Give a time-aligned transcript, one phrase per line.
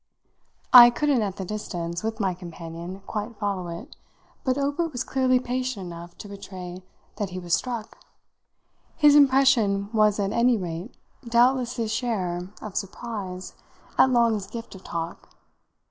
[0.73, 3.95] I couldn't, at the distance, with my companion, quite follow it,
[4.43, 6.81] but Obert was clearly patient enough to betray
[7.17, 7.99] that he was struck.
[8.95, 10.91] His impression was at any rate
[11.29, 13.53] doubtless his share of surprise
[13.95, 15.29] at Long's gift of talk.